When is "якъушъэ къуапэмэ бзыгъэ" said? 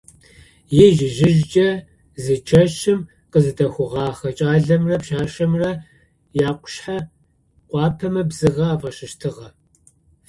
6.49-8.65